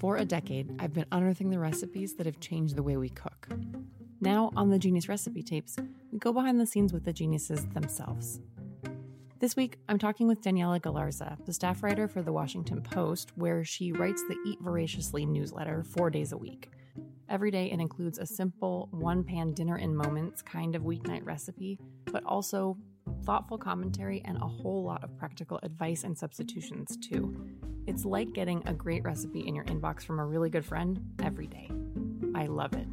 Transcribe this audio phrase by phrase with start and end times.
[0.00, 3.50] For a decade, I've been unearthing the recipes that have changed the way we cook.
[4.22, 5.76] Now, on the Genius Recipe Tapes,
[6.10, 8.40] we go behind the scenes with the geniuses themselves.
[9.40, 13.62] This week, I'm talking with Daniela Galarza, the staff writer for the Washington Post, where
[13.62, 16.70] she writes the Eat Voraciously newsletter four days a week.
[17.28, 21.78] Every day, it includes a simple one pan dinner in moments kind of weeknight recipe,
[22.06, 22.78] but also
[23.24, 27.34] thoughtful commentary and a whole lot of practical advice and substitutions, too.
[27.86, 31.46] It's like getting a great recipe in your inbox from a really good friend every
[31.46, 31.70] day.
[32.34, 32.86] I love it.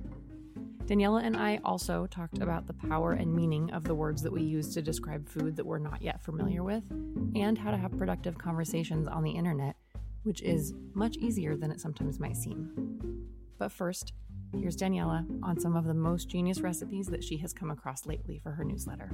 [0.88, 4.42] Daniela and I also talked about the power and meaning of the words that we
[4.42, 6.90] use to describe food that we're not yet familiar with,
[7.36, 9.76] and how to have productive conversations on the internet,
[10.24, 13.28] which is much easier than it sometimes might seem.
[13.60, 14.14] But first,
[14.56, 18.40] here's Daniela on some of the most genius recipes that she has come across lately
[18.40, 19.12] for her newsletter.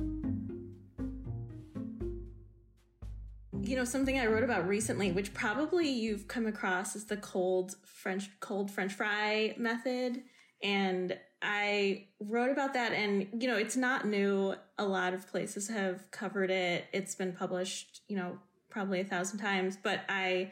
[3.64, 7.75] You know something i wrote about recently which probably you've come across is the cold
[7.86, 10.23] french cold french fry method.
[10.61, 14.56] And i wrote about that and you know it's not new.
[14.78, 16.86] A lot of places have covered it.
[16.94, 18.38] It's been published you know
[18.69, 20.51] probably a thousand times but i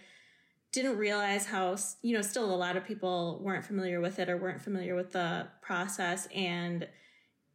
[0.71, 4.37] didn't realize how you know still a lot of people weren't familiar with it or
[4.37, 6.27] weren't familiar with the process.
[6.33, 6.87] And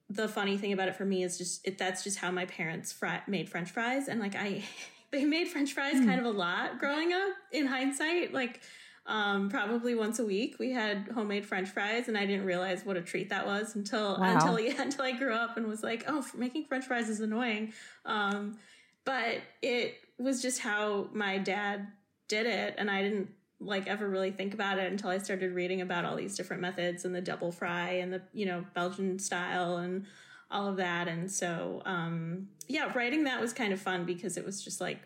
[0.08, 2.92] the funny thing about it for me is just it, that's just how my parents
[2.92, 4.08] fry, made french fries.
[4.08, 4.62] And like i
[5.16, 6.06] they made french fries mm.
[6.06, 8.60] kind of a lot growing up in hindsight like
[9.06, 12.96] um, probably once a week we had homemade french fries and i didn't realize what
[12.96, 14.34] a treat that was until wow.
[14.34, 17.72] until yeah until i grew up and was like oh making french fries is annoying
[18.04, 18.58] um,
[19.04, 21.86] but it was just how my dad
[22.28, 25.80] did it and i didn't like ever really think about it until i started reading
[25.80, 29.76] about all these different methods and the double fry and the you know belgian style
[29.76, 30.04] and
[30.50, 31.08] all of that.
[31.08, 35.00] And so, um, yeah, writing that was kind of fun because it was just like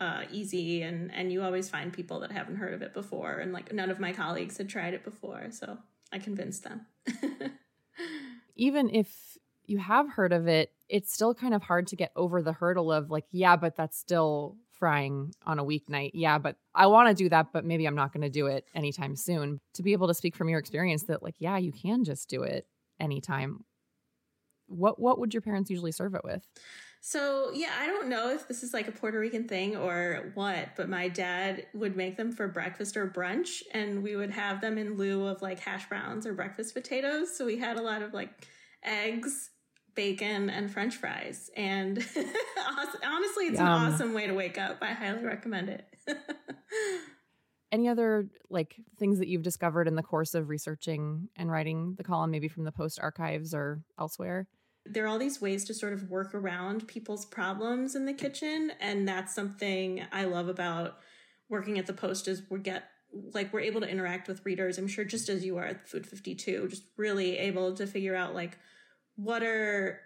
[0.00, 0.82] uh, easy.
[0.82, 3.38] And and you always find people that haven't heard of it before.
[3.38, 5.48] And like none of my colleagues had tried it before.
[5.50, 5.78] So
[6.12, 6.86] i convinced them.
[8.56, 9.36] Even if
[9.66, 12.92] you have heard of it it's still kind of hard to get over the hurdle
[12.92, 16.12] of like yeah but that's still frying on a weeknight.
[16.14, 18.64] Yeah but i want to do that but maybe i'm not going to do it
[18.74, 19.60] anytime soon.
[19.74, 22.42] To be able to speak from your experience that like yeah you can just do
[22.42, 22.66] it
[23.00, 23.64] anytime
[24.68, 26.46] what what would your parents usually serve it with?
[27.08, 30.70] So, yeah, I don't know if this is like a Puerto Rican thing or what,
[30.76, 34.76] but my dad would make them for breakfast or brunch, and we would have them
[34.76, 37.36] in lieu of like hash browns or breakfast potatoes.
[37.36, 38.30] So, we had a lot of like
[38.82, 39.50] eggs,
[39.94, 41.48] bacon, and french fries.
[41.56, 41.98] And
[43.04, 43.66] honestly, it's Yum.
[43.66, 44.78] an awesome way to wake up.
[44.80, 45.86] I highly recommend it.
[47.70, 52.04] Any other like things that you've discovered in the course of researching and writing the
[52.04, 54.48] column, maybe from the post archives or elsewhere?
[54.90, 58.72] There are all these ways to sort of work around people's problems in the kitchen
[58.80, 60.98] and that's something i love about
[61.48, 62.84] working at the post is we get
[63.32, 66.06] like we're able to interact with readers i'm sure just as you are at food
[66.06, 68.58] 52 just really able to figure out like
[69.16, 70.00] what are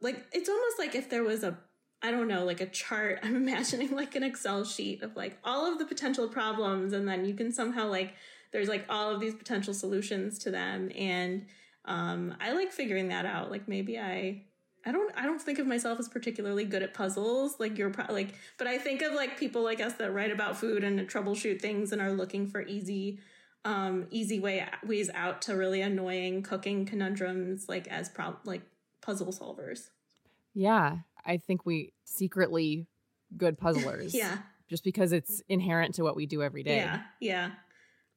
[0.00, 1.58] like it's almost like if there was a
[2.02, 5.70] i don't know like a chart i'm imagining like an excel sheet of like all
[5.70, 8.14] of the potential problems and then you can somehow like
[8.52, 11.46] there's like all of these potential solutions to them and
[11.84, 13.50] um, I like figuring that out.
[13.50, 14.42] Like maybe I
[14.84, 17.56] I don't I don't think of myself as particularly good at puzzles.
[17.58, 20.56] Like you're pro- like, but I think of like people like us that write about
[20.56, 23.20] food and troubleshoot things and are looking for easy,
[23.64, 28.62] um, easy way ways out to really annoying cooking conundrums, like as pro- like
[29.00, 29.88] puzzle solvers.
[30.54, 32.86] Yeah, I think we secretly
[33.36, 34.14] good puzzlers.
[34.14, 34.38] yeah,
[34.68, 36.76] just because it's inherent to what we do every day.
[36.76, 37.50] Yeah, yeah.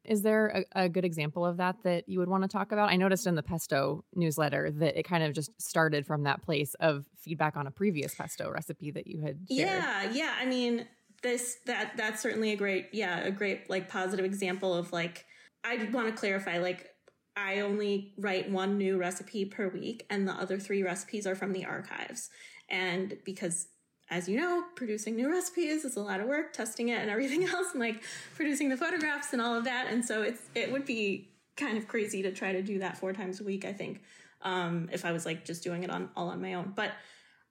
[0.07, 2.89] Is there a, a, good example of that that you would want to talk about?
[2.89, 6.73] I noticed in the pesto newsletter that it kind of just started from that place
[6.75, 9.83] of feedback on a previous pesto recipe that you had shared.
[9.83, 10.35] Yeah, yeah.
[10.39, 10.87] I mean,
[11.23, 15.25] this that that's certainly a great yeah, a great like positive example of like
[15.63, 16.89] I want to clarify like
[17.35, 21.51] I only write one new recipe per week, and the other three recipes are from
[21.51, 22.29] the archives.
[22.69, 23.67] And because
[24.09, 27.43] as you know, producing new recipes is a lot of work, testing it and everything
[27.47, 28.03] else, and like
[28.35, 29.87] producing the photographs and all of that.
[29.89, 33.13] And so it's it would be kind of crazy to try to do that four
[33.13, 33.65] times a week.
[33.65, 34.01] I think
[34.41, 36.91] um, if I was like just doing it on all on my own, but.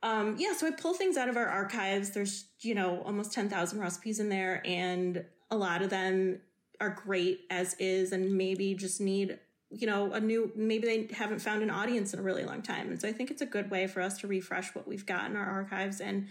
[0.03, 2.11] Um, yeah, so I pull things out of our archives.
[2.11, 6.41] There's, you know, almost 10,000 recipes in there, and a lot of them
[6.79, 9.39] are great as is and maybe just need
[9.71, 12.91] you know a new maybe they haven't found an audience in a really long time.
[12.91, 15.31] And so i think it's a good way for us to refresh what we've got
[15.31, 16.01] in our archives.
[16.01, 16.29] And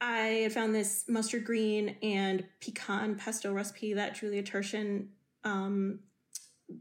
[0.00, 5.08] i found this mustard green and pecan pesto recipe that julia turshen
[5.44, 6.00] um,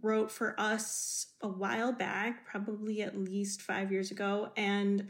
[0.01, 4.51] wrote for us a while back probably at least five years ago.
[4.56, 5.09] And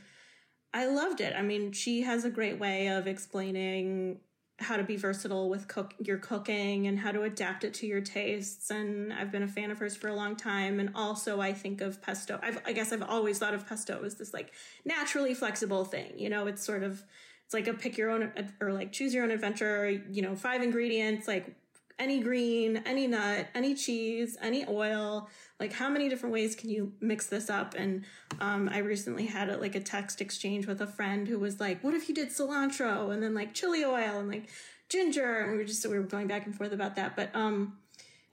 [0.73, 1.33] i loved it.
[1.35, 4.19] I mean she has a great way of explaining
[4.61, 8.01] how to be versatile with cook your cooking and how to adapt it to your
[8.01, 8.69] tastes.
[8.69, 10.79] And i've been a fan of hers for a long time.
[10.79, 14.15] And also i think of pesto I've, i guess i've always thought of pesto as
[14.15, 14.51] this like
[14.85, 17.03] naturally flexible thing you know it's sort of
[17.45, 18.31] it's like a pick your own
[18.61, 21.53] or like choose your own adventure you know five ingredients like
[22.01, 25.29] any green, any nut, any cheese, any oil.
[25.59, 27.75] Like, how many different ways can you mix this up?
[27.77, 28.03] And
[28.39, 31.83] um, I recently had a, like a text exchange with a friend who was like,
[31.83, 34.49] "What if you did cilantro and then like chili oil and like
[34.89, 37.15] ginger?" And we were just we were going back and forth about that.
[37.15, 37.77] But um,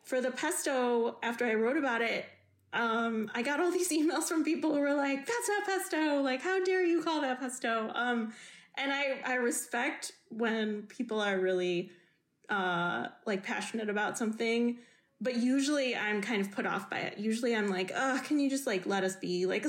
[0.02, 2.24] for the pesto, after I wrote about it,
[2.72, 6.22] um, I got all these emails from people who were like, "That's not pesto!
[6.22, 8.32] Like, how dare you call that pesto?" Um,
[8.76, 11.90] and I I respect when people are really
[12.48, 14.78] uh, like passionate about something,
[15.20, 17.18] but usually I'm kind of put off by it.
[17.18, 19.46] Usually I'm like, oh, can you just like let us be?
[19.46, 19.64] Like,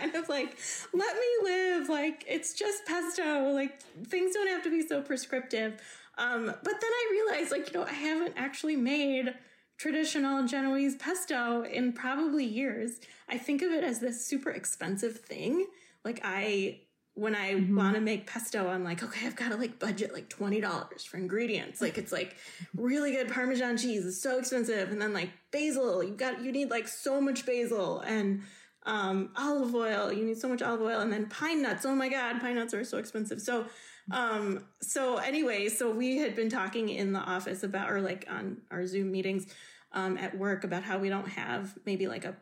[0.00, 0.56] kind of like,
[0.92, 1.88] let me live.
[1.88, 3.50] Like, it's just pesto.
[3.50, 5.80] Like, things don't have to be so prescriptive.
[6.18, 9.34] Um, but then I realized, like, you know, I haven't actually made
[9.78, 13.00] traditional Genoese pesto in probably years.
[13.28, 15.66] I think of it as this super expensive thing.
[16.04, 16.80] Like, I
[17.20, 17.76] when I mm-hmm.
[17.76, 21.18] want to make pesto, I'm like, okay, I've got to like budget like $20 for
[21.18, 21.78] ingredients.
[21.78, 22.34] Like it's like
[22.74, 24.90] really good Parmesan cheese is so expensive.
[24.90, 28.40] And then like basil, you've got, you need like so much basil and,
[28.86, 31.84] um, olive oil, you need so much olive oil and then pine nuts.
[31.84, 33.42] Oh my God, pine nuts are so expensive.
[33.42, 33.66] So,
[34.10, 38.62] um, so anyway, so we had been talking in the office about, or like on
[38.70, 39.46] our Zoom meetings,
[39.92, 42.34] um, at work about how we don't have maybe like a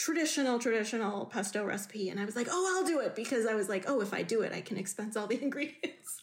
[0.00, 2.08] traditional, traditional pesto recipe.
[2.08, 4.22] And I was like, oh, I'll do it because I was like, oh, if I
[4.22, 6.22] do it, I can expense all the ingredients.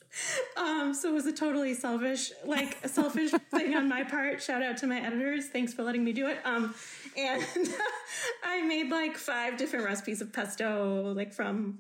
[0.57, 4.41] um, so it was a totally selfish, like a selfish thing on my part.
[4.41, 5.45] Shout out to my editors.
[5.45, 6.39] Thanks for letting me do it.
[6.43, 6.73] Um,
[7.15, 7.45] and
[8.43, 11.79] I made like five different recipes of pesto, like from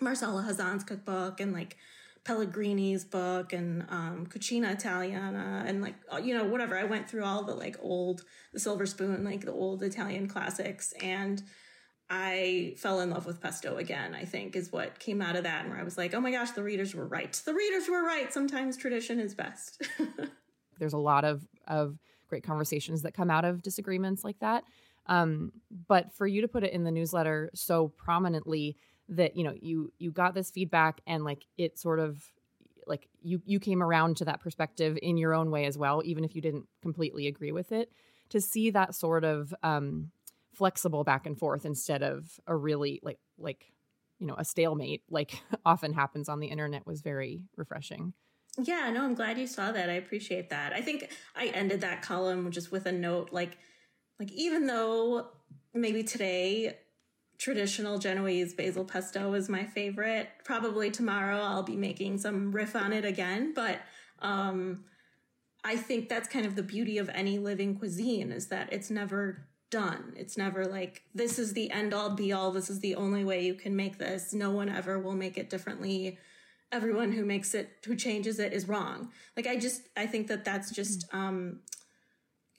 [0.00, 1.78] Marcella Hazan's cookbook and like
[2.24, 6.78] Pellegrini's book and um, Cucina Italiana and like uh, you know whatever.
[6.78, 8.22] I went through all the like old
[8.52, 11.42] the Silver Spoon like the old Italian classics and
[12.08, 14.14] I fell in love with pesto again.
[14.14, 16.30] I think is what came out of that, and where I was like, oh my
[16.30, 17.32] gosh, the readers were right.
[17.32, 18.32] The readers were right.
[18.32, 19.82] Sometimes tradition is best.
[20.78, 21.98] There's a lot of of
[22.28, 24.64] great conversations that come out of disagreements like that.
[25.06, 25.52] Um,
[25.88, 28.76] but for you to put it in the newsletter so prominently
[29.08, 32.22] that you know you you got this feedback and like it sort of
[32.86, 36.24] like you you came around to that perspective in your own way as well even
[36.24, 37.92] if you didn't completely agree with it
[38.28, 40.10] to see that sort of um
[40.52, 43.72] flexible back and forth instead of a really like like
[44.18, 48.12] you know a stalemate like often happens on the internet was very refreshing.
[48.58, 49.88] Yeah no i'm glad you saw that.
[49.88, 50.72] I appreciate that.
[50.72, 53.58] I think i ended that column just with a note like
[54.18, 55.28] like even though
[55.74, 56.78] maybe today
[57.42, 60.28] traditional Genoese basil pesto is my favorite.
[60.44, 63.80] Probably tomorrow I'll be making some riff on it again, but
[64.20, 64.84] um,
[65.64, 69.48] I think that's kind of the beauty of any living cuisine is that it's never
[69.70, 70.12] done.
[70.16, 72.52] It's never like this is the end all be all.
[72.52, 74.32] This is the only way you can make this.
[74.32, 76.18] No one ever will make it differently.
[76.70, 79.10] Everyone who makes it who changes it is wrong.
[79.36, 81.58] Like I just I think that that's just um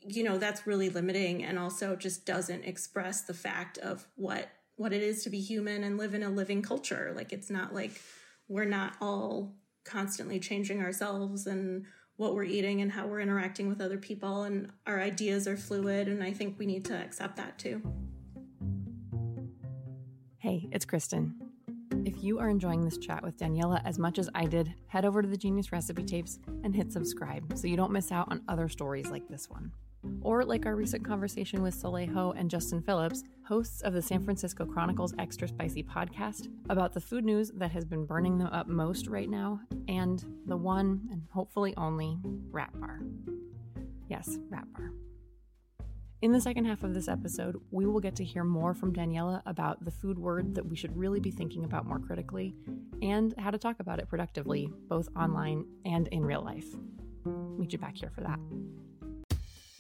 [0.02, 4.94] you know that's really limiting and also just doesn't express the fact of what what
[4.94, 7.14] it is to be human and live in a living culture.
[7.16, 8.02] Like it's not like
[8.48, 13.82] we're not all constantly changing ourselves and what we're eating and how we're interacting with
[13.82, 17.58] other people and our ideas are fluid and I think we need to accept that
[17.58, 17.82] too.
[20.38, 21.36] Hey, it's Kristen.
[22.06, 25.22] If you are enjoying this chat with Daniela as much as I did, head over
[25.22, 28.68] to the Genius Recipe Tapes and hit subscribe so you don't miss out on other
[28.68, 29.72] stories like this one.
[30.22, 34.24] Or like our recent conversation with Soleil Ho and Justin Phillips, hosts of the San
[34.24, 38.68] Francisco Chronicles Extra Spicy podcast, about the food news that has been burning them up
[38.68, 42.18] most right now, and the one and hopefully only
[42.52, 43.02] Rat Bar.
[44.10, 44.92] Yes, Rat Bar.
[46.24, 49.42] In the second half of this episode, we will get to hear more from Daniela
[49.46, 52.56] about the food word that we should really be thinking about more critically
[53.02, 56.68] and how to talk about it productively, both online and in real life.
[57.26, 58.40] Meet you back here for that.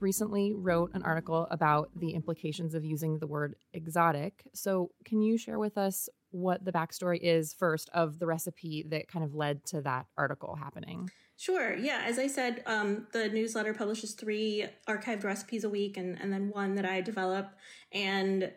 [0.00, 4.44] Recently wrote an article about the implications of using the word exotic.
[4.54, 9.08] So, can you share with us what the backstory is first of the recipe that
[9.08, 11.10] kind of led to that article happening?
[11.36, 11.74] Sure.
[11.76, 12.02] Yeah.
[12.06, 16.50] As I said, um, the newsletter publishes three archived recipes a week and, and then
[16.50, 17.50] one that I develop.
[17.90, 18.52] And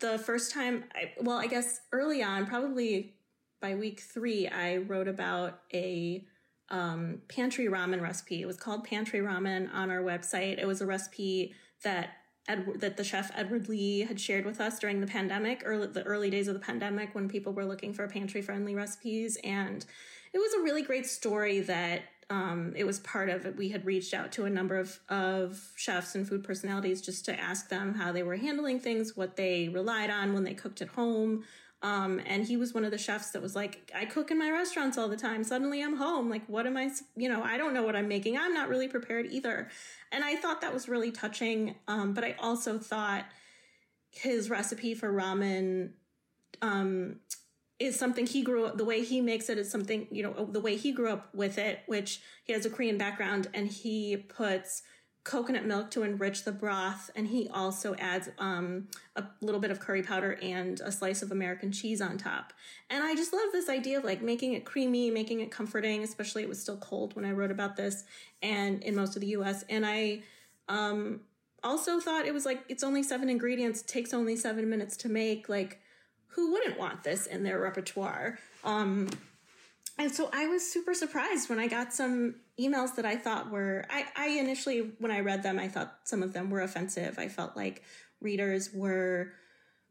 [0.00, 3.14] the first time, I, well, I guess early on, probably
[3.60, 6.24] by week three, I wrote about a
[6.70, 8.42] um, pantry ramen recipe.
[8.42, 10.58] It was called Pantry Ramen on our website.
[10.58, 12.10] It was a recipe that
[12.46, 16.02] Edward, that the chef Edward Lee had shared with us during the pandemic, early the
[16.02, 19.84] early days of the pandemic, when people were looking for pantry friendly recipes, and
[20.32, 23.56] it was a really great story that um, it was part of it.
[23.56, 27.38] We had reached out to a number of, of chefs and food personalities just to
[27.38, 30.88] ask them how they were handling things, what they relied on when they cooked at
[30.88, 31.44] home,
[31.82, 34.50] um, and he was one of the chefs that was like, I cook in my
[34.50, 35.44] restaurants all the time.
[35.44, 36.28] Suddenly I'm home.
[36.28, 38.36] Like, what am I, you know, I don't know what I'm making.
[38.36, 39.68] I'm not really prepared either.
[40.10, 41.76] And I thought that was really touching.
[41.86, 43.26] Um, but I also thought
[44.10, 45.90] his recipe for ramen,
[46.62, 47.20] um,
[47.78, 50.60] is something he grew up, the way he makes it is something, you know, the
[50.60, 54.82] way he grew up with it, which he has a Korean background and he puts
[55.28, 59.78] coconut milk to enrich the broth, and he also adds um, a little bit of
[59.78, 62.54] curry powder and a slice of American cheese on top.
[62.88, 66.42] And I just love this idea of like making it creamy, making it comforting, especially
[66.42, 68.04] it was still cold when I wrote about this
[68.42, 69.64] and in most of the US.
[69.68, 70.22] And I
[70.66, 71.20] um,
[71.62, 75.46] also thought it was like, it's only seven ingredients, takes only seven minutes to make.
[75.46, 75.78] Like,
[76.28, 78.38] who wouldn't want this in their repertoire?
[78.64, 79.10] Um,
[79.98, 83.84] and so I was super surprised when I got some emails that I thought were,
[83.90, 87.18] I, I initially, when I read them, I thought some of them were offensive.
[87.18, 87.82] I felt like
[88.20, 89.32] readers were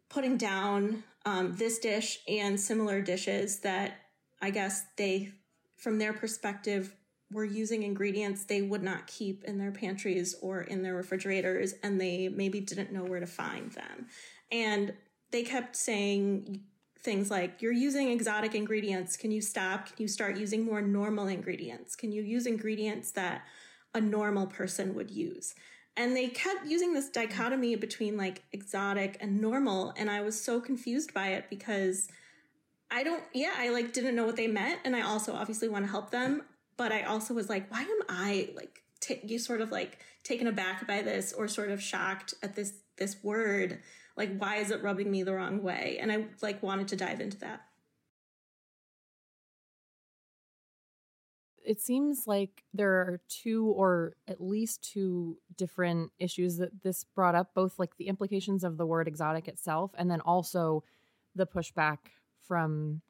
[0.09, 3.97] putting down um, this dish and similar dishes that
[4.41, 5.33] I guess they,
[5.75, 6.95] from their perspective,
[7.29, 11.99] were using ingredients they would not keep in their pantries or in their refrigerators, and
[11.99, 14.07] they maybe didn't know where to find them.
[14.51, 14.93] And
[15.31, 16.61] they kept saying,
[17.07, 19.15] things like you're using exotic ingredients.
[19.15, 19.85] Can you stop?
[19.85, 21.95] Can you start using more normal ingredients?
[21.95, 23.43] Can you use ingredients that
[23.95, 25.55] a normal person would use?
[25.95, 29.93] And they kept using this dichotomy between like exotic and normal.
[29.95, 32.09] And I was so confused by it because
[32.91, 34.81] I don't, yeah, I like didn't know what they meant.
[34.83, 36.41] And I also obviously want to help them.
[36.75, 40.47] But I also was like, why am I like, t- you sort of like taken
[40.47, 43.79] aback by this or sort of shocked at this, this word?
[44.17, 45.97] Like why is it rubbing me the wrong way?
[46.01, 47.61] And i like wanted to dive into that.
[51.63, 57.35] It seems like there are two or at least two different issues that this brought
[57.35, 60.83] up both like the implications of the word exotic itself and then also
[61.35, 61.97] the pushback
[62.47, 63.01] from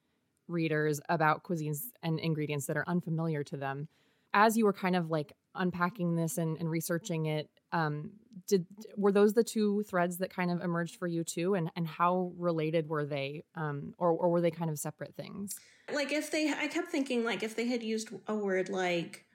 [0.48, 3.88] readers about cuisines and ingredients that are unfamiliar to them.
[4.34, 8.12] As you were kind of like unpacking this and, and researching it um,
[8.48, 11.56] did were those the two threads that kind of emerged for you too?
[11.56, 15.56] And and how related were they um or or were they kind of separate things?
[15.94, 19.26] Like if they i kept thinking like if they had used a word like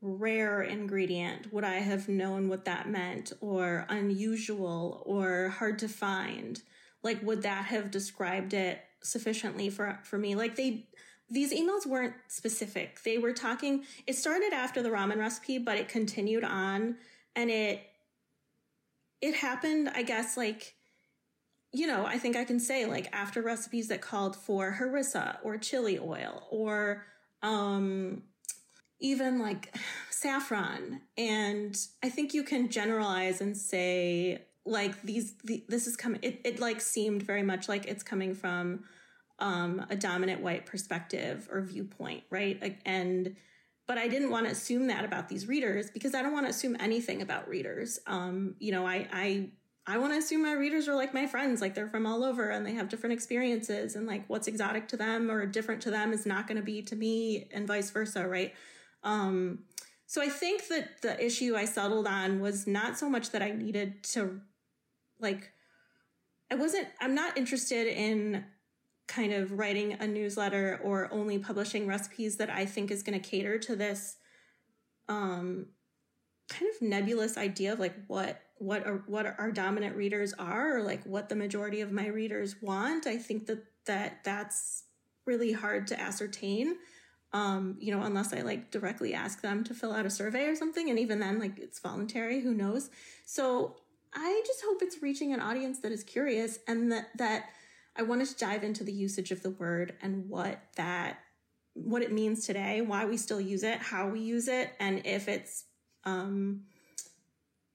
[0.00, 3.32] rare ingredient would i have known what that meant?
[3.40, 5.02] Or unusual?
[5.06, 6.60] Or hard to find?
[7.02, 10.34] Like would that have described it sufficiently for for me?
[10.34, 10.88] Like they
[11.30, 13.02] these emails weren't specific.
[13.02, 16.96] They were talking it started after the ramen recipe but it continued on
[17.36, 17.80] and it
[19.20, 20.74] it happened i guess like
[21.72, 25.56] you know i think i can say like after recipes that called for harissa or
[25.56, 27.04] chili oil or
[27.42, 28.22] um
[29.00, 29.76] even like
[30.10, 31.02] saffron.
[31.16, 36.40] And i think you can generalize and say like these the, this is coming it,
[36.44, 38.84] it like seemed very much like it's coming from
[39.38, 42.80] um a dominant white perspective or viewpoint right?
[42.86, 43.36] And
[43.86, 46.50] but i didn't want to assume that about these readers because i don't want to
[46.50, 49.50] assume anything about readers um you know i i
[49.86, 52.48] I want to assume my readers are like my friends, like they're from all over
[52.48, 56.12] and they have different experiences, and like what's exotic to them or different to them
[56.12, 58.54] is not going to be to me, and vice versa, right?
[59.02, 59.64] Um,
[60.06, 63.50] so I think that the issue I settled on was not so much that I
[63.50, 64.40] needed to,
[65.20, 65.52] like,
[66.50, 68.44] I wasn't, I'm not interested in
[69.06, 73.28] kind of writing a newsletter or only publishing recipes that I think is going to
[73.28, 74.16] cater to this
[75.08, 75.66] um,
[76.48, 80.82] kind of nebulous idea of like what what are what our dominant readers are or
[80.82, 84.84] like what the majority of my readers want i think that that that's
[85.26, 86.76] really hard to ascertain
[87.32, 90.54] um you know unless i like directly ask them to fill out a survey or
[90.54, 92.90] something and even then like it's voluntary who knows?
[93.24, 93.76] So
[94.14, 97.46] i just hope it's reaching an audience that is curious and that that
[97.96, 101.18] i wanted to dive into the usage of the word and what that
[101.74, 105.28] what it means today why we still use it how we use it and if
[105.28, 105.64] it's
[106.04, 106.62] um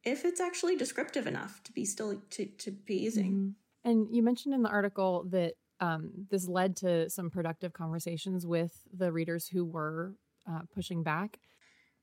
[0.04, 3.32] if it's actually descriptive enough to be still to, to be using.
[3.32, 3.90] Mm-hmm.
[3.90, 8.74] And you mentioned in the article that um, this led to some productive conversations with
[8.94, 10.16] the readers who were
[10.50, 11.40] uh, pushing back.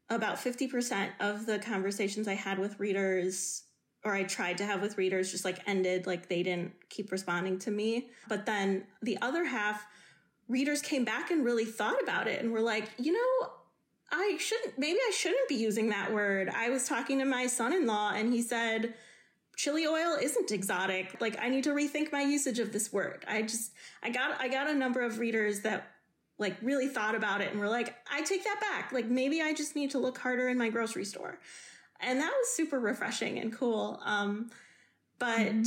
[0.09, 3.65] About 50% of the conversations I had with readers,
[4.07, 7.59] or I tried to have with readers, just like ended, like they didn't keep responding
[7.59, 8.09] to me.
[8.29, 9.85] But then the other half,
[10.47, 13.51] readers came back and really thought about it and were like, you know,
[14.13, 16.49] I shouldn't, maybe I shouldn't be using that word.
[16.55, 18.95] I was talking to my son in law and he said,
[19.57, 21.21] chili oil isn't exotic.
[21.21, 23.25] Like I need to rethink my usage of this word.
[23.27, 23.73] I just,
[24.05, 25.91] I got, I got a number of readers that
[26.39, 28.93] like really thought about it and were like, I take that back.
[28.93, 31.41] Like maybe I just need to look harder in my grocery store.
[32.01, 34.01] And that was super refreshing and cool.
[34.05, 34.51] Um,
[35.19, 35.63] but, mm-hmm.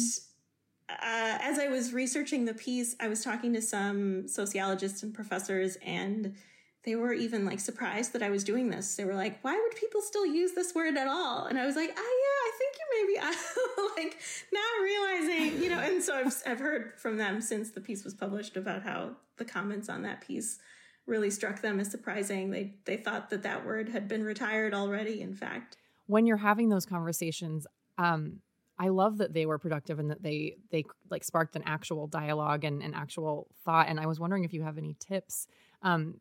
[0.89, 5.77] Uh, as I was researching the piece, I was talking to some sociologists and professors,
[5.85, 6.35] and
[6.83, 8.95] they were even like surprised that I was doing this.
[8.95, 11.45] They were like, why would people still use this word at all?
[11.45, 14.17] And I was like, oh yeah, I think you maybe like
[14.51, 18.13] not realizing, you know, and so I've, I've heard from them since the piece was
[18.13, 20.59] published about how the comments on that piece
[21.05, 22.49] really struck them as surprising.
[22.49, 25.77] They, they thought that that word had been retired already, in fact.
[26.09, 27.67] When you're having those conversations,
[27.99, 28.41] um,
[28.79, 32.63] I love that they were productive and that they they like sparked an actual dialogue
[32.63, 33.87] and an actual thought.
[33.87, 35.45] And I was wondering if you have any tips
[35.83, 36.19] um,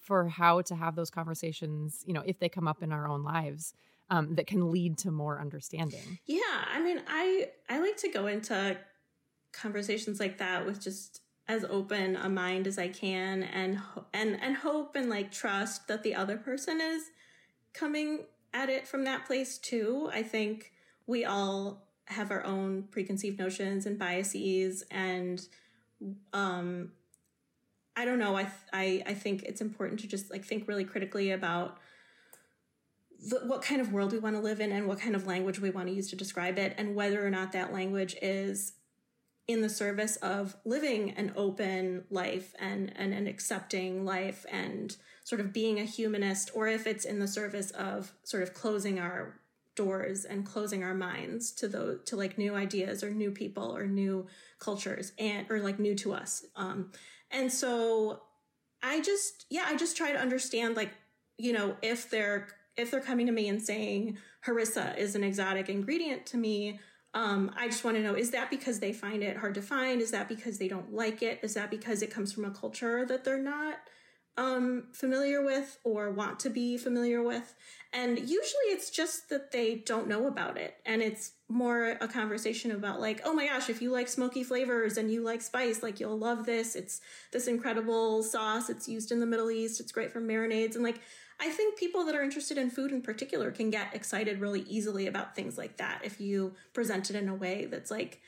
[0.00, 3.22] for how to have those conversations, you know, if they come up in our own
[3.22, 3.74] lives.
[4.12, 6.18] Um, that can lead to more understanding.
[6.26, 8.76] Yeah, I mean, I I like to go into
[9.52, 13.80] conversations like that with just as open a mind as I can, and
[14.12, 17.04] and and hope and like trust that the other person is
[17.72, 20.10] coming at it from that place too.
[20.12, 20.72] I think
[21.06, 25.40] we all have our own preconceived notions and biases, and
[26.32, 26.92] um,
[27.96, 28.36] I don't know.
[28.36, 31.78] I, I, I think it's important to just like think really critically about
[33.28, 35.60] the, what kind of world we want to live in and what kind of language
[35.60, 38.72] we want to use to describe it and whether or not that language is
[39.50, 45.40] in the service of living an open life and, and an accepting life and sort
[45.40, 49.40] of being a humanist or if it's in the service of sort of closing our
[49.76, 53.86] doors and closing our minds to those to like new ideas or new people or
[53.86, 54.26] new
[54.58, 56.44] cultures and or like new to us.
[56.56, 56.90] Um
[57.30, 58.22] and so
[58.82, 60.90] I just, yeah, I just try to understand, like,
[61.36, 65.68] you know, if they're, if they're coming to me and saying harissa is an exotic
[65.68, 66.80] ingredient to me,
[67.12, 70.00] um, I just want to know, is that because they find it hard to find?
[70.00, 71.40] Is that because they don't like it?
[71.42, 73.78] Is that because it comes from a culture that they're not
[74.36, 77.54] um, familiar with or want to be familiar with?
[77.92, 80.76] And usually it's just that they don't know about it.
[80.86, 84.96] And it's more a conversation about like, oh my gosh, if you like smoky flavors
[84.96, 86.76] and you like spice, like you'll love this.
[86.76, 87.00] It's
[87.32, 88.70] this incredible sauce.
[88.70, 89.80] It's used in the Middle East.
[89.80, 90.76] It's great for marinades.
[90.76, 91.00] And like,
[91.40, 95.06] I think people that are interested in food in particular can get excited really easily
[95.06, 98.20] about things like that if you present it in a way that's like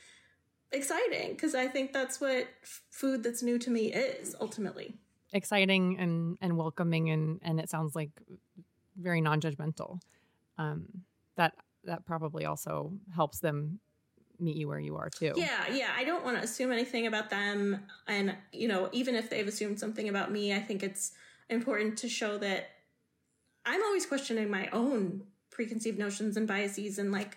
[0.72, 1.36] exciting.
[1.36, 2.48] Cause I think that's what
[2.90, 4.94] food that's new to me is ultimately.
[5.32, 7.10] Exciting and, and welcoming.
[7.10, 8.10] And, and it sounds like
[8.96, 10.00] very non-judgmental.
[10.58, 10.86] Um,
[11.36, 13.80] that that probably also helps them
[14.38, 15.32] meet you where you are too.
[15.36, 15.90] Yeah, yeah.
[15.96, 19.80] I don't want to assume anything about them, and you know, even if they've assumed
[19.80, 21.12] something about me, I think it's
[21.48, 22.70] important to show that
[23.64, 27.36] I'm always questioning my own preconceived notions and biases and like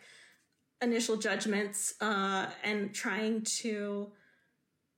[0.82, 4.12] initial judgments, uh, and trying to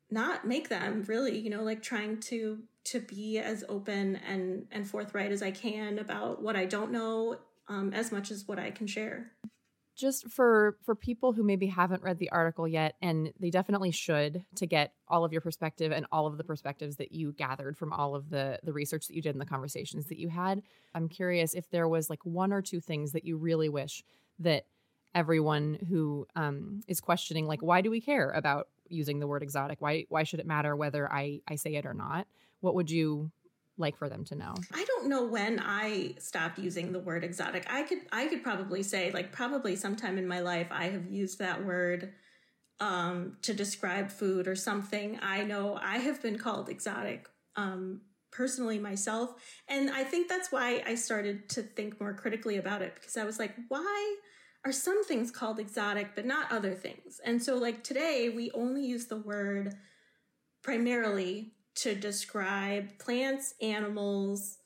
[0.10, 4.90] not make them really, you know, like trying to to be as open and and
[4.90, 7.38] forthright as I can about what I don't know,
[7.68, 9.32] um, as much as what I can share.
[9.97, 14.45] Just for for people who maybe haven't read the article yet and they definitely should
[14.55, 17.91] to get all of your perspective and all of the perspectives that you gathered from
[17.91, 20.62] all of the the research that you did and the conversations that you had.
[20.93, 24.03] I'm curious if there was like one or two things that you really wish
[24.39, 24.65] that
[25.15, 29.81] everyone who um, is questioning like why do we care about using the word exotic?
[29.81, 32.27] Why why should it matter whether i i say it or not?
[32.60, 33.31] What would you
[33.78, 34.56] like for them to know?
[34.74, 37.66] I don't know when I stopped using the word exotic.
[37.70, 41.40] I could I could probably say like probably sometime in my life I have used
[41.40, 42.13] that word
[42.80, 45.20] um to describe food or something.
[45.22, 49.34] I know I have been called exotic um personally myself
[49.68, 53.24] and I think that's why I started to think more critically about it because I
[53.24, 54.18] was like why
[54.66, 57.22] are some things called exotic but not other things?
[57.24, 59.76] And so like today we only use the word
[60.62, 64.58] primarily to describe plants, animals,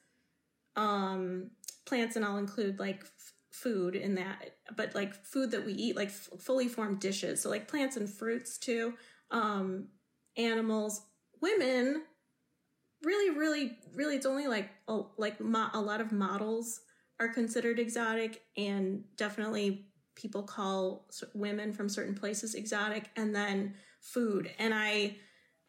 [0.76, 1.52] um,
[1.86, 5.96] plants, and I'll include like f- food in that, but like food that we eat,
[5.96, 7.42] like f- fully formed dishes.
[7.42, 8.94] So like plants and fruits too,
[9.30, 9.90] um,
[10.38, 11.02] animals,
[11.42, 12.04] women.
[13.04, 16.82] Really, really, really, it's only like a, like mo- a lot of models
[17.20, 24.52] are considered exotic, and definitely people call women from certain places exotic, and then food.
[24.60, 25.18] And I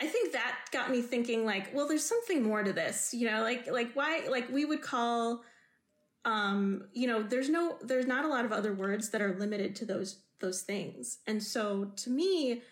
[0.03, 3.41] I think that got me thinking like, well, there's something more to this, you know,
[3.43, 5.45] like, like why, like we would call,
[6.25, 9.77] um, you know, there's no, there's not a lot of other words that are limited
[9.77, 11.19] to those, those things.
[11.29, 12.63] And so to me,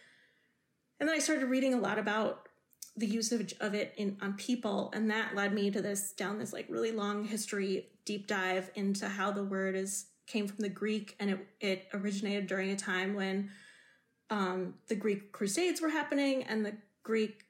[0.99, 2.49] and then I started reading a lot about
[2.97, 4.91] the usage of it in, on people.
[4.93, 9.09] And that led me to this, down this like really long history, deep dive into
[9.09, 13.15] how the word is, came from the Greek and it, it originated during a time
[13.15, 13.51] when,
[14.31, 17.45] um, the Greek crusades were happening and the Greek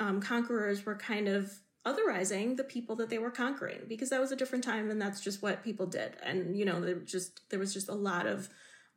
[0.00, 1.52] um, conquerors were kind of
[1.86, 5.20] otherizing the people that they were conquering because that was a different time and that's
[5.20, 6.16] just what people did.
[6.22, 8.48] And, you know, there just, there was just a lot of,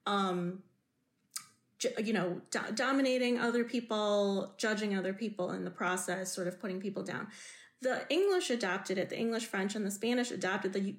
[0.06, 0.64] um,
[2.04, 6.80] you know, do- dominating other people, judging other people in the process, sort of putting
[6.80, 7.28] people down.
[7.82, 10.96] The English adopted it, the English, French, and the Spanish adopted the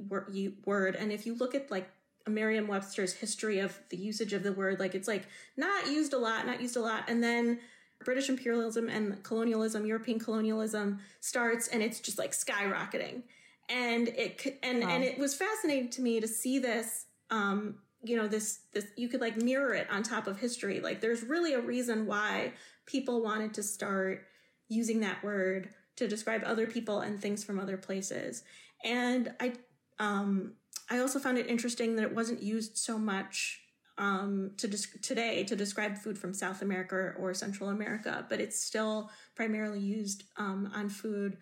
[0.64, 0.96] word.
[0.96, 1.88] And if you look at like
[2.26, 5.26] Merriam Webster's history of the usage of the word, like it's like
[5.56, 7.04] not used a lot, not used a lot.
[7.08, 7.60] And then
[8.04, 13.22] British imperialism and colonialism, European colonialism starts and it's just like skyrocketing.
[13.68, 14.88] And it and wow.
[14.90, 19.08] and it was fascinating to me to see this um you know this this you
[19.08, 20.80] could like mirror it on top of history.
[20.80, 22.52] Like there's really a reason why
[22.86, 24.26] people wanted to start
[24.68, 28.42] using that word to describe other people and things from other places.
[28.84, 29.52] And I
[29.98, 30.54] um
[30.90, 33.61] I also found it interesting that it wasn't used so much
[33.98, 38.62] um, to des- today to describe food from South America or Central America, but it's
[38.62, 41.36] still primarily used um, on food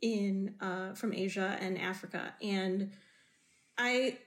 [0.00, 2.34] in uh, from Asia and Africa.
[2.42, 2.92] And
[3.76, 4.18] I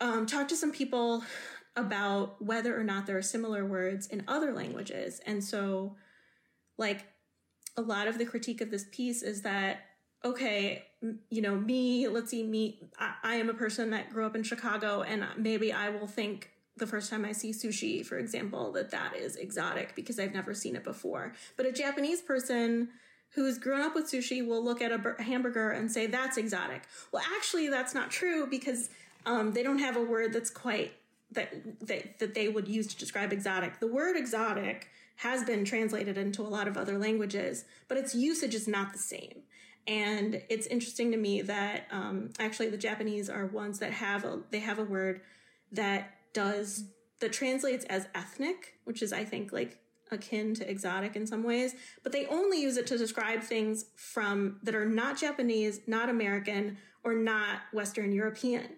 [0.00, 1.22] um, talked to some people
[1.76, 5.96] about whether or not there are similar words in other languages, and so
[6.78, 7.04] like
[7.76, 9.80] a lot of the critique of this piece is that
[10.24, 10.84] okay,
[11.30, 14.42] you know, me, let's see, me, I, I, am a person that grew up in
[14.42, 18.90] Chicago and maybe I will think the first time I see sushi, for example, that
[18.90, 21.34] that is exotic because I've never seen it before.
[21.56, 22.88] But a Japanese person
[23.34, 26.82] who's grown up with sushi will look at a hamburger and say that's exotic.
[27.12, 28.90] Well, actually, that's not true because
[29.26, 30.92] um, they don't have a word that's quite
[31.32, 31.52] that,
[31.86, 33.78] that that they would use to describe exotic.
[33.78, 38.54] The word exotic has been translated into a lot of other languages, but its usage
[38.54, 39.42] is not the same.
[39.86, 44.40] And it's interesting to me that um, actually the Japanese are ones that have a
[44.50, 45.20] they have a word
[45.72, 46.84] that does
[47.20, 49.78] that translates as ethnic, which is I think like
[50.10, 54.58] akin to exotic in some ways, but they only use it to describe things from
[54.62, 58.68] that are not Japanese, not American, or not Western European.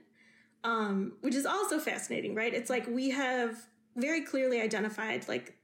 [0.64, 2.54] Um, which is also fascinating, right?
[2.54, 3.58] It's like we have
[3.96, 5.56] very clearly identified like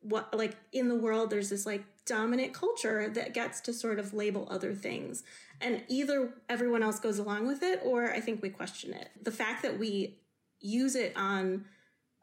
[0.00, 4.14] what like in the world there's this like dominant culture that gets to sort of
[4.14, 5.24] label other things.
[5.60, 9.08] And either everyone else goes along with it or I think we question it.
[9.22, 10.18] The fact that we
[10.64, 11.66] use it on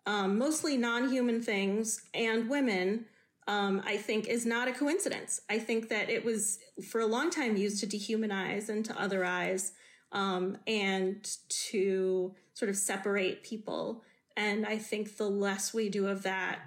[0.08, 3.06] um, mostly non-human things and women
[3.48, 5.42] um, i think is not a coincidence.
[5.50, 9.72] I think that it was for a long time used to dehumanize and to otherize
[10.12, 11.28] um, and
[11.72, 14.04] to sort of separate people.
[14.36, 16.60] And i think the less we do of that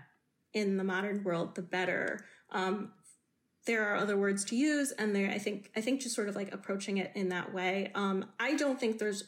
[0.53, 2.25] in the modern world the better.
[2.51, 2.93] Um,
[3.67, 6.37] there are other words to use and there i think i think just sort of
[6.37, 7.91] like approaching it in that way.
[7.95, 9.25] Um, i don't think there's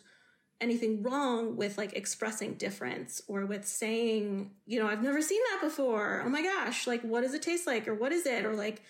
[0.60, 5.66] anything wrong with like expressing difference or with saying, you know, I've never seen that
[5.66, 6.22] before.
[6.24, 8.82] Oh my gosh, like what does it taste like or what is it or like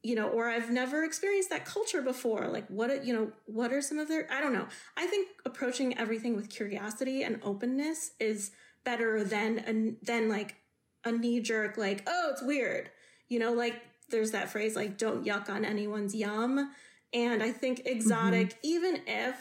[0.00, 2.46] you know, or I've never experienced that culture before.
[2.46, 4.66] Like what you know, what are some of their I don't know.
[4.96, 8.52] I think approaching everything with curiosity and openness is
[8.84, 10.56] better than a, than like
[11.04, 12.90] a knee jerk like oh it's weird
[13.28, 13.74] you know like
[14.10, 16.70] there's that phrase like don't yuck on anyone's yum
[17.12, 18.58] and i think exotic mm-hmm.
[18.62, 19.36] even if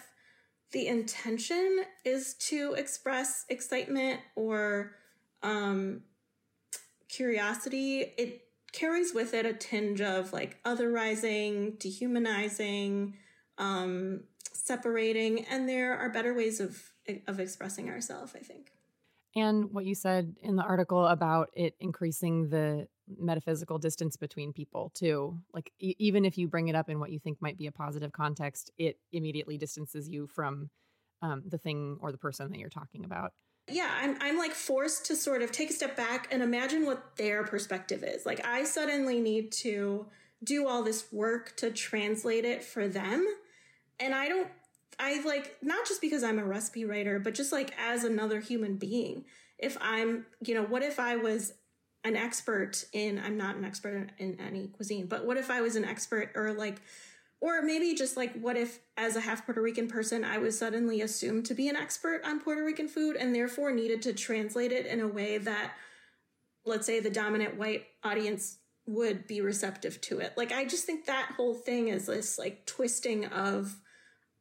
[0.71, 4.91] the intention is to express excitement or
[5.43, 6.01] um
[7.10, 8.41] curiosity it
[8.73, 13.15] carries with it a tinge of like otherizing dehumanizing
[13.58, 14.21] um
[14.53, 16.91] separating and there are better ways of
[17.27, 18.71] of expressing ourselves i think
[19.38, 24.91] and what you said in the article about it increasing the metaphysical distance between people
[24.93, 27.67] too like e- even if you bring it up in what you think might be
[27.67, 30.69] a positive context it immediately distances you from
[31.21, 33.34] um, the thing or the person that you're talking about.
[33.69, 37.15] Yeah I'm, I'm like forced to sort of take a step back and imagine what
[37.15, 38.26] their perspective is.
[38.26, 40.08] Like i suddenly need to
[40.43, 43.26] do all this work to translate it for them
[44.00, 44.50] and i don't
[45.00, 48.78] I like not just because I'm a recipe writer, but just like as another human
[48.78, 49.26] being.
[49.58, 51.54] If I'm, you know, what if I was
[52.04, 55.76] an expert in I'm not an expert in any cuisine, but what if I was
[55.76, 56.82] an expert or like
[57.40, 61.02] or maybe just like what if as a half Puerto Rican person I was suddenly
[61.02, 64.86] assumed to be an expert on Puerto Rican food and therefore needed to translate it
[64.86, 65.74] in a way that
[66.66, 68.58] let's say the dominant white audience
[68.88, 70.34] would be receptive to it.
[70.38, 73.76] Like I just think that whole thing is this like twisting of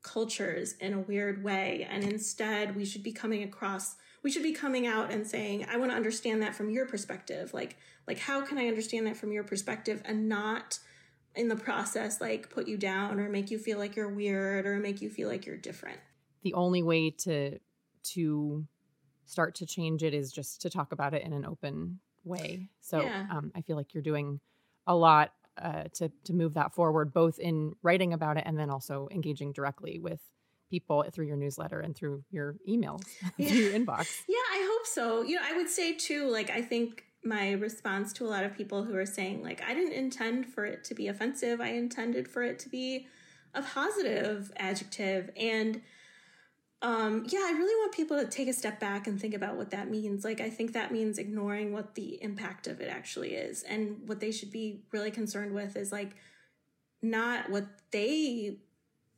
[0.07, 1.87] cultures in a weird way.
[1.91, 5.77] And instead, we should be coming across, we should be coming out and saying, I
[5.77, 7.53] want to understand that from your perspective.
[7.53, 10.79] Like, like, how can I understand that from your perspective and not
[11.35, 14.79] in the process, like, put you down or make you feel like you're weird or
[14.79, 15.99] make you feel like you're different?
[16.43, 17.59] The only way to,
[18.15, 18.67] to,
[19.27, 22.69] start to change it is just to talk about it in an open way.
[22.81, 23.27] So yeah.
[23.31, 24.41] um, I feel like you're doing
[24.87, 28.71] a lot uh, to to move that forward, both in writing about it and then
[28.71, 30.21] also engaging directly with
[30.71, 33.03] people through your newsletter and through your emails,
[33.37, 33.49] yeah.
[33.49, 34.23] through your inbox.
[34.29, 35.23] Yeah, I hope so.
[35.23, 38.57] You know, I would say too, like I think my response to a lot of
[38.57, 41.61] people who are saying like I didn't intend for it to be offensive.
[41.61, 43.07] I intended for it to be
[43.55, 45.81] a positive adjective and
[46.87, 49.71] um, yeah, I really want people to take a step back and think about what
[49.71, 50.25] that means.
[50.25, 53.65] Like, I think that means ignoring what the impact of it actually is.
[53.65, 56.13] And what they should be really concerned with is like
[57.03, 58.59] not what they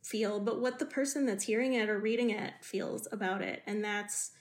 [0.01, 3.61] feel, but what the person that's hearing it or reading it feels about it.
[3.67, 4.31] And that's,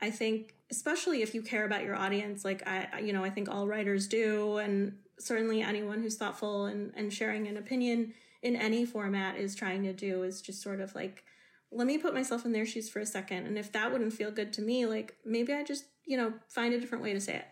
[0.00, 3.48] I think, especially if you care about your audience, like I, you know, I think
[3.48, 4.58] all writers do.
[4.58, 9.82] And certainly anyone who's thoughtful and, and sharing an opinion in any format is trying
[9.82, 11.24] to do is just sort of like,
[11.72, 13.46] let me put myself in their shoes for a second.
[13.46, 16.74] And if that wouldn't feel good to me, like maybe I just, you know, find
[16.74, 17.44] a different way to say it.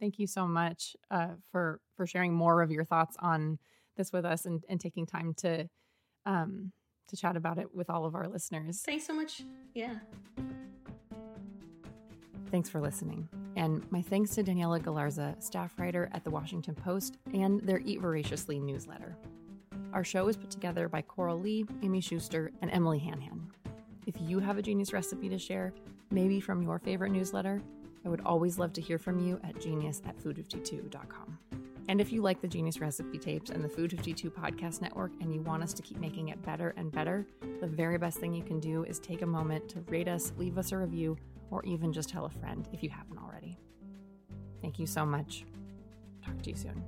[0.00, 3.58] Thank you so much uh, for for sharing more of your thoughts on
[3.96, 5.68] this with us and, and taking time to
[6.26, 6.72] um,
[7.08, 8.82] to chat about it with all of our listeners.
[8.84, 9.42] Thanks so much.
[9.74, 9.96] Yeah.
[12.50, 13.28] Thanks for listening.
[13.56, 18.00] And my thanks to Daniela Galarza, staff writer at the Washington Post and their Eat
[18.00, 19.16] Voraciously newsletter.
[19.94, 23.48] Our show is put together by Coral Lee, Amy Schuster, and Emily Hanhan.
[24.08, 25.72] If you have a genius recipe to share,
[26.10, 27.62] maybe from your favorite newsletter,
[28.04, 31.38] I would always love to hear from you at genius at food52.com.
[31.88, 35.32] And if you like the Genius Recipe Tapes and the Food 52 podcast network and
[35.32, 37.24] you want us to keep making it better and better,
[37.60, 40.58] the very best thing you can do is take a moment to rate us, leave
[40.58, 41.16] us a review,
[41.52, 43.56] or even just tell a friend if you haven't already.
[44.60, 45.44] Thank you so much.
[46.24, 46.82] Talk to you soon.